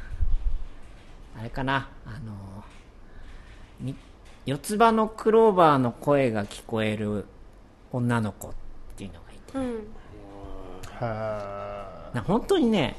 [1.39, 1.89] あれかな。
[2.05, 2.63] あの
[3.79, 3.95] み
[4.45, 7.25] 四つ葉のクローバーの声が聞こえる
[7.91, 8.51] 女の子っ
[8.95, 9.57] ていうのがいて。
[9.57, 9.87] うん。
[12.23, 12.95] 本当にね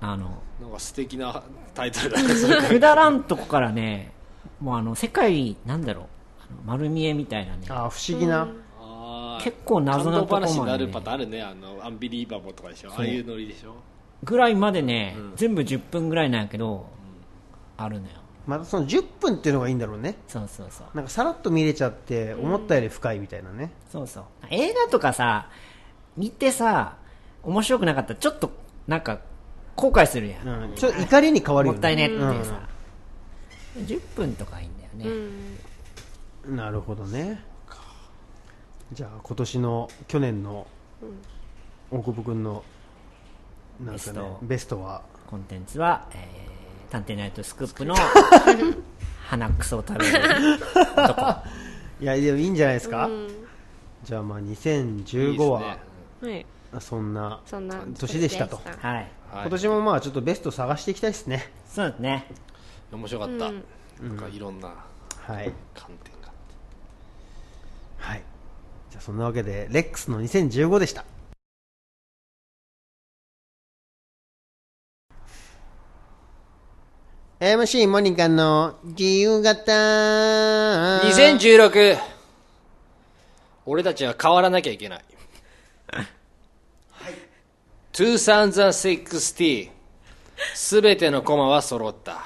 [0.00, 2.34] あのなんか素敵なタイトルだね
[2.68, 4.12] くだらんとこからね
[4.60, 6.04] もうあの世界なんだろう。
[6.40, 7.66] あの丸見えみたいなね。
[7.68, 8.48] あ不思議な、
[8.80, 9.44] あー。
[9.44, 10.64] 結構謎なとこまでね。
[10.64, 11.42] なるパターンあるね。
[11.42, 12.90] あのアンビリーバボーとかでしょ。
[12.90, 13.74] ああいうノリでしょ。
[14.22, 16.86] ぐらいまでね、全部10分ぐらいなんやけど、
[17.76, 18.12] あるのよ。
[18.46, 20.16] またその10分っていうのがいいんだろうね。
[20.28, 20.86] そうそうそう。
[20.94, 24.24] なんかさらっと見れちゃって思ったより深いみたいなね、そうそう。
[24.50, 25.48] 映画とかさ
[26.16, 26.96] 見てさ
[27.42, 28.50] 面白くなかったらちょっと
[28.86, 29.20] なんか
[29.76, 30.74] 後悔するやん、うん。
[30.74, 31.76] ちょっと怒りに変わるよね。
[31.76, 32.60] もったいねっていうさ、
[33.78, 35.20] 10分とかいいんだよね、
[36.46, 36.56] うん。
[36.56, 37.42] なるほどね。
[38.92, 40.66] じゃあ今年の去年の
[41.90, 42.62] 大久保君の
[43.82, 45.02] なんかねベストは？
[45.26, 46.53] コンテンツは、えー
[46.94, 47.96] 探偵ナイトスクープの
[49.26, 50.16] 鼻くそを食べる
[50.96, 51.42] 男。
[52.00, 53.28] いやでもいいんじゃないですか、うん。
[54.04, 55.60] じゃあまあいい2015ですは
[56.22, 56.46] ね。
[56.72, 56.80] はい。
[56.80, 58.60] そんなそんな年でしたと。
[58.64, 58.94] 年はい。
[58.94, 59.08] はい。
[59.32, 61.50] 今年もまあちょっとベスト探していきたいですね。
[61.66, 62.28] そうですね。
[62.92, 63.64] 面白かった、うん。
[64.10, 65.52] なんかいろんなはい。
[65.74, 66.28] 観点が
[67.98, 68.22] はい。
[68.90, 71.04] じゃあそんなわけでレックスの2015でした
[77.40, 79.70] 「MC モニカの自由形」
[81.04, 81.98] 2016
[83.66, 85.04] 俺たちは変わらなきゃいけない。
[87.92, 89.70] 2016
[90.54, 92.24] すべてのコマは揃った。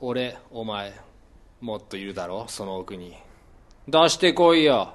[0.00, 0.92] 俺お前
[1.60, 2.46] もっといるだろ？
[2.48, 3.14] その奥に。
[3.88, 4.94] 出してこいよ。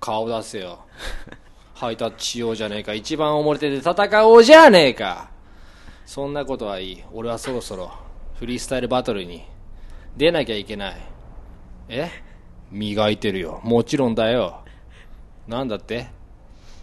[0.00, 0.80] 顔出せよ。
[1.74, 2.94] ハイタッチしようじゃねえか。
[2.94, 5.31] 一番表で戦おうじゃねえか
[6.06, 7.04] そんなことはいい。
[7.12, 7.92] 俺はそろそろ
[8.38, 9.44] フリースタイルバトルに
[10.16, 10.96] 出なきゃいけない。
[11.88, 12.10] え？
[12.70, 13.60] 磨いてるよ。
[13.64, 14.60] もちろんだよ。
[15.46, 16.08] なんだって？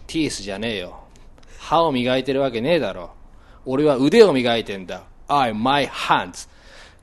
[0.06, 1.04] ティースじゃねえよ。
[1.58, 3.10] 歯を磨いてるわけねえだろ。
[3.64, 5.04] 俺は腕を磨いてんだ。
[5.28, 6.48] I my hands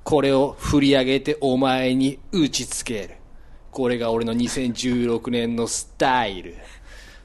[0.04, 3.16] これを振り上げてお前に打ちつける。
[3.72, 6.56] これが俺の2016年のスタイル。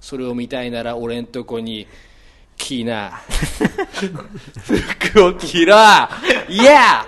[0.00, 1.86] それを見たいなら俺んとこに
[2.62, 3.10] 来な。
[5.10, 5.74] 服を着ろ。
[5.74, 7.04] Yeah!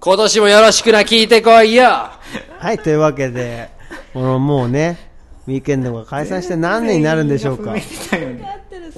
[0.00, 1.84] 今年もよろしくな聞いてこいよ。
[2.58, 3.70] はいというわけで
[4.12, 5.10] このもうね
[5.46, 7.74] ウィーケンドが解散して何年になるんでしょうか。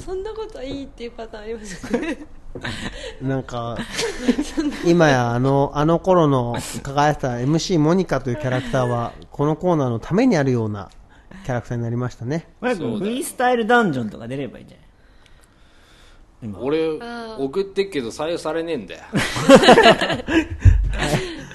[0.00, 2.18] そんなこといいっていうパターンありますよね
[3.20, 3.76] なんか
[4.86, 10.90] 今やあのあの頃の輝いた MC モニカというキャラクターはこのコーナーのためにあるような
[11.44, 12.48] キャラクターになりましたね。
[12.60, 14.86] マイクフリースタイルダンジョンとか出ればいいんじゃない
[16.44, 16.98] 今俺
[17.38, 19.02] 送ってっけど採用されねえんだよ。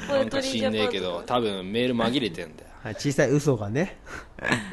[0.09, 2.69] なんか知んねえけど多分メール紛れてんだよ。
[2.83, 3.97] はい、小さい嘘がね。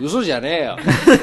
[0.01, 0.77] 嘘じゃねえよ。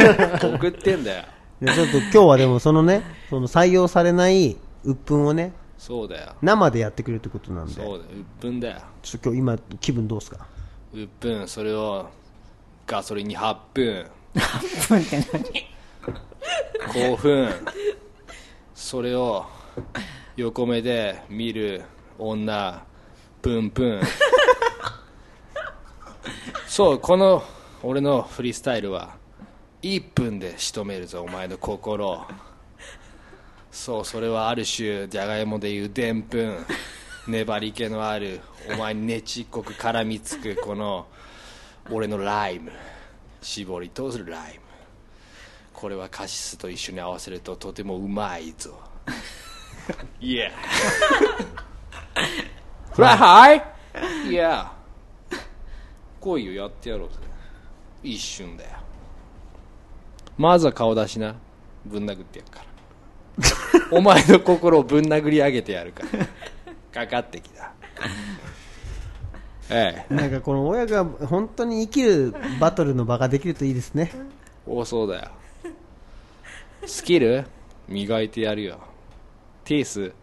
[0.55, 1.23] 送ってんだよ。
[1.61, 6.33] でちょっと今日はでもそのね、その採用されない鬱憤をね、そうだよ。
[6.41, 8.09] 生でやってくれるってことなんで、そうだよ。
[8.41, 8.77] 鬱憤だよ。
[9.03, 10.45] ちょっと今日今気分どうですか？
[10.93, 12.09] 鬱憤それを
[12.91, 14.05] ガソリンに8分。
[14.89, 15.23] 分って
[16.91, 17.09] 何？
[17.09, 17.49] 興奮。
[18.75, 19.45] それを
[20.35, 21.83] 横目で見る
[22.19, 22.83] 女
[23.41, 24.01] プンプン。
[26.67, 27.41] そうこの
[27.81, 29.15] 俺のフリースタイルは
[29.83, 32.27] 1分で仕留めるぞお前の心。
[33.71, 36.65] そうそれはある種じゃがいもでいうでんぷん。
[37.29, 41.05] 粘り気のあるお前にねちっこく絡みつくこの
[41.89, 42.71] 俺のライム。
[43.41, 44.61] 絞り通すライム。
[45.73, 48.79] これはカシスと一緒に合わせるととてもうまいぞ。
[50.19, 50.51] いや
[52.91, 53.63] フライハイ？
[54.29, 54.71] いや
[56.19, 57.15] 来いよやってやろうぜ。
[58.03, 58.69] 一瞬だよ。
[60.37, 61.35] まずは顔出しな。
[61.83, 63.97] ぶん殴ってやるから。
[63.97, 66.03] お前の心をぶん殴り上げてやるか
[66.93, 67.05] ら。
[67.05, 67.73] かかってきた。
[69.71, 70.13] ええ。
[70.13, 74.11] なんかこの親が本当に生きるバトルの場ができるといいですね。
[74.67, 75.29] おそうだよ。
[76.85, 77.45] スキル
[77.87, 78.79] 磨いてやるよ。
[79.63, 80.13] ティース。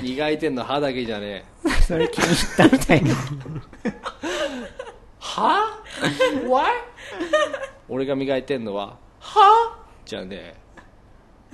[0.00, 1.70] 磨いてんの歯だけじゃねえ。
[1.82, 3.14] それ気に入ったみたいな。
[5.18, 5.82] は
[6.46, 6.64] Why?
[7.88, 8.96] 俺が磨いてんのは？
[9.18, 10.54] はじゃね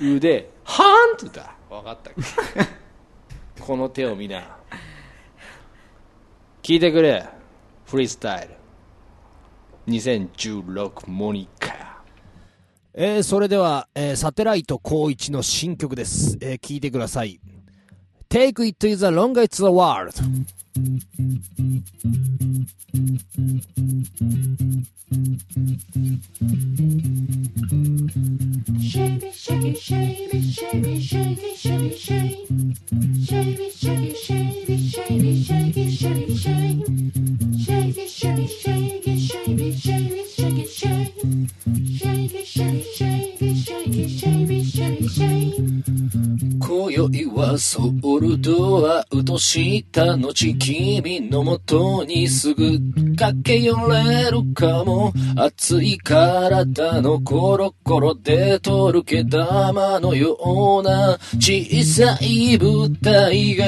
[0.01, 0.07] え。
[0.17, 0.51] 腕？
[0.65, 2.17] はーんってだ分かったか
[3.61, 4.57] この手を見な
[6.65, 7.29] 聞いてくれ
[7.85, 8.55] フリースタイル
[9.87, 12.03] 2016モニカ
[12.95, 16.39] えーそれでは、えーサテライト光一の新曲です。
[16.41, 17.39] えー聞いてください。
[18.35, 20.13] Take it to the longest world.
[28.83, 32.47] Shady, shady, shady, shady, shady, shady, shady.
[33.25, 36.85] Shady, shady, shady, shady, shady, shady, shady.
[37.57, 40.35] Shady, shady, shady, shady, shady.
[46.77, 52.81] 今宵はソウルドアウトした後君のもとにすぐ
[53.17, 60.37] 駆け寄れるかも熱い体のコロコロでとるけ玉のよ
[60.81, 63.65] うな小さい舞台が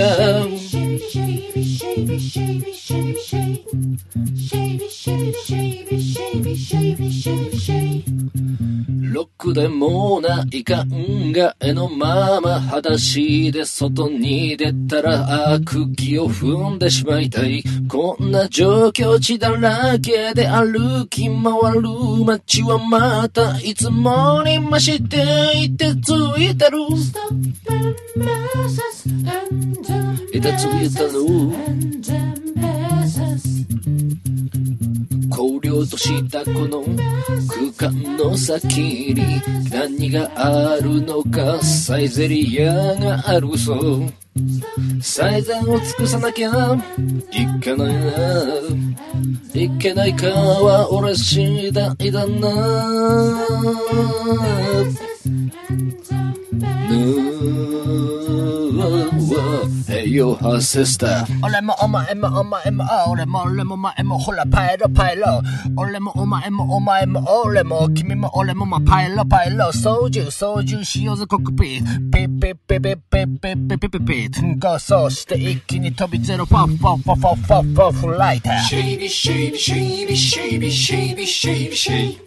[9.13, 10.75] ロックでもない考
[11.61, 15.65] えのまま裸足で外に出たら悪
[15.97, 17.63] 気を踏んでしまいたい。
[17.89, 21.89] こんな状況地だらけで歩き回る。
[22.25, 26.79] 街はまたいつもに増していてついてる
[30.33, 32.36] いたついてる
[35.37, 36.83] 荒涼としたこの
[37.77, 44.11] 空間の先に何があるのかサイゼリアがあるそう
[45.03, 46.75] 最善を尽くさなきゃ
[47.31, 48.13] いけないな。
[49.55, 53.47] いけないかは俺次第だな。
[56.89, 58.26] Hey
[60.07, 65.43] yo, her sister 俺もお前もお前も俺も俺もお前もほらパイロパイロ
[65.77, 82.19] 俺もお前もお前も俺も君も俺もまあパイロパイロ操縦操縦しようぜコックピーピッピッピッピッピッピッピッピッピッピッゴーそして一気に飛びゼロファファファファファファフライター Shady, shady, shady, shady, shady, shady, shady.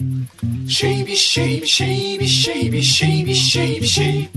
[0.67, 4.29] Shady, shady, shady, shady, shady, shady, shady.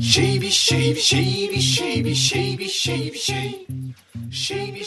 [0.00, 0.94] Shady, shady.
[1.00, 3.18] Shady, shady, shady, shady,
[4.30, 4.86] shady.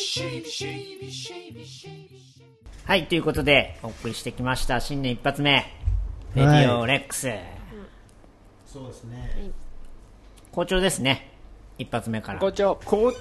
[2.86, 5.66] はいということでお送りしてきました新年一発目
[6.36, 7.30] レディオレックス、
[8.66, 9.51] そうですね。
[10.51, 11.34] 好調ですね
[11.78, 13.14] 一発目から校長、校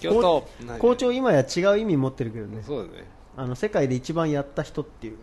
[0.00, 0.48] 京都。
[0.78, 2.62] 校長今や違う意味持ってるけどね。
[2.66, 3.04] そうだね。
[3.36, 5.18] あの世界で一番やった人っていう。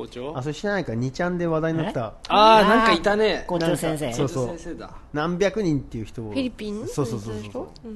[0.00, 0.38] 校長？
[0.38, 2.14] あ、それ知らないか、2ちゃんで話題になった。
[2.28, 3.44] あー、なんかいたね。
[3.46, 4.12] 校長先生。
[4.12, 4.46] そうそう。
[4.48, 4.90] 先生だ。
[5.12, 6.30] 何百人っていう人を。
[6.30, 6.86] フィリピン？
[6.86, 7.68] そうそうそうそう。
[7.84, 7.92] うん。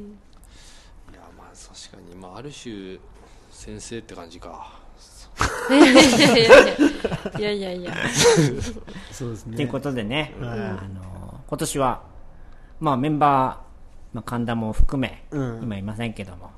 [1.12, 2.98] いや、まあ確かに、まあある種、
[3.50, 4.80] 先生って感じか。
[7.38, 7.92] いやいやいや。
[9.10, 9.56] そうですね。
[9.56, 10.58] ということでね、はい。
[10.58, 12.02] あの今年は、
[12.80, 15.62] まあメンバー、まあ神田も含め、うん。
[15.62, 16.50] 今いませんけども、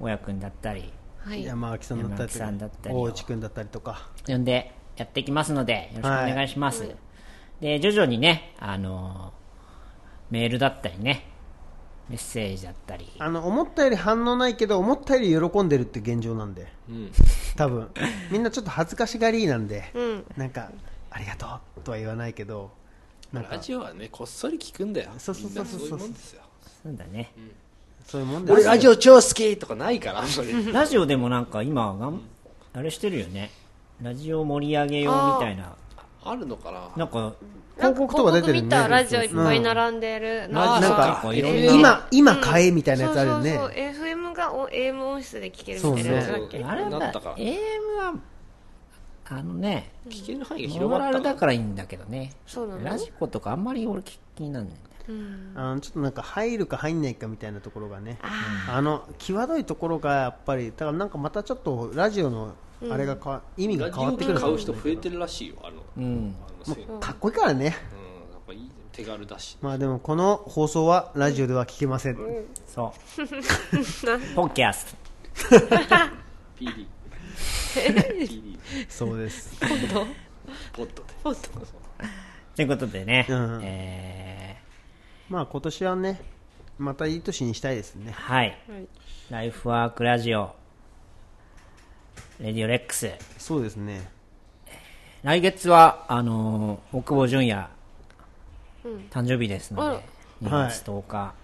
[0.00, 0.92] 親くんだったり、
[1.28, 1.44] はい。
[1.44, 4.08] 山脇さんだったりったり大内くんだったりとか。
[4.26, 6.94] 呼んでやっていきますので、よろしくお願いします。
[7.60, 9.38] で、徐々にね、あのー
[10.30, 11.24] メールだったりね、
[12.08, 16.66] メッセージだったり、あの思ったより反応ないけど思ったより喜んでるって現状なんで。
[16.88, 17.12] うん。
[17.56, 17.90] 多分。
[18.30, 20.24] みんなちょっと恥ずかしがりなんで、うん。
[20.36, 20.70] なんか
[21.10, 21.46] ありがと
[21.78, 22.70] うとは言わないけど
[23.32, 23.52] なんか。
[23.52, 25.10] ラジオはねこっそり聞くんだよ。
[25.18, 25.98] そうそうそうそうそう。
[25.98, 27.32] そうだね。
[28.08, 30.72] そういうもんです俺ラジオ超好きとかないからあんまり。
[30.72, 32.20] ラジオでもなんか今がん、
[32.72, 33.50] あれしてるよね。
[34.00, 35.74] ラジオ盛り上げようみたいな、
[36.24, 36.88] あるのかな。
[36.96, 37.34] なんか、
[37.76, 38.62] 広告とか出てるね。
[38.62, 41.72] 見たラジオいっぱい並んでる、なんかなんかいろんな。
[41.74, 44.06] 今今買えみたいなやつあるよね、そうそうそう。
[44.08, 47.28] FM がお AM 音質で聞けるみたいなやつだっけ、あれだなったか。
[47.30, 47.56] ら AM
[47.98, 48.14] は、
[49.30, 52.32] あのね、聞ける範囲がモ広がったからラルだからいいんだけどね。
[52.46, 52.84] そうなの？
[52.84, 54.74] ラジコとかあんまり俺聞きになんない。
[55.08, 55.52] うん。
[55.54, 58.18] あのちょっとなんか入るか入んないかみたいなところがね
[58.70, 62.54] あの際どいところがやっぱりだからなんかまたちょっとラジオの
[62.90, 65.82] あれがかわ、意味が変わってくるオ買う人増えてるらしいよあの。
[65.96, 66.34] うん。
[66.64, 67.74] あのかっこいいからね。
[68.48, 69.58] ぱいい手軽だし。
[69.60, 72.16] まあでもこの放送はラジオでは聞けません、
[72.66, 73.26] そう。
[74.34, 74.96] ポッキャス
[76.58, 76.86] PD
[78.88, 79.56] そうです。
[79.60, 80.04] ポッド？
[80.04, 81.14] で。
[81.22, 81.66] ポッド。
[82.56, 83.60] ということでね、うん。
[83.62, 84.37] え
[85.28, 86.20] まあ今年はね
[86.78, 88.12] またいい年にしたいですね。
[88.12, 88.46] ー、はい。
[88.70, 88.88] はい。
[89.30, 90.54] ライフワークラジオ、
[92.40, 93.10] レディオレックス。
[93.36, 94.08] そうですね。
[95.24, 97.66] 来月は、あのー大久保純也、
[99.10, 100.00] 誕生日ですの
[100.40, 100.70] で、2はい。
[100.70, 101.34] 月10日、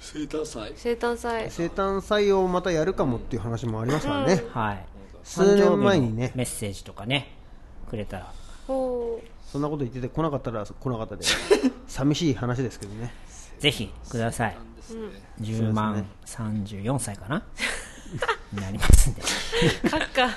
[0.00, 0.72] 生誕祭。
[0.74, 1.50] 生誕祭。
[1.50, 4.86] 生誕祭をまたやるかもっていう話もありますからね、はい。
[5.22, 6.24] 数年前にね。
[6.24, 7.36] 誕生日のメッセージとかね、
[7.90, 8.32] くれたら、
[8.66, 9.20] ほ
[9.50, 11.24] そんなこと言ってて来なかったら来なかったで。
[11.88, 13.12] 寂しい話ですけどね。
[13.58, 14.56] ぜひください。
[14.76, 15.08] ですね。
[15.40, 17.42] 10万34歳かな？
[18.52, 19.22] になりますんで。
[19.84, 20.28] うカッカ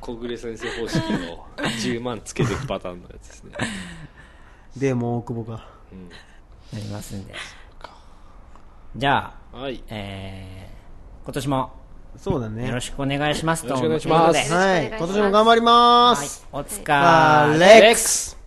[0.00, 3.52] 小暮先生方式の10万つけていくパターンのやつですね。
[4.76, 5.68] でもう大久保が。
[5.92, 6.08] うん。
[6.08, 7.34] なりますんで。
[8.96, 9.82] じゃあ、はい。
[9.88, 11.72] えー、今年も
[12.16, 12.68] そうだね。
[12.68, 13.76] よろしくお願いしますと。
[13.76, 14.52] よろしくお願いします。
[14.52, 14.86] はい。
[14.88, 16.26] 今年も頑張りまはい。
[16.26, 17.80] す、、お疲れ。
[17.80, 18.43] レックス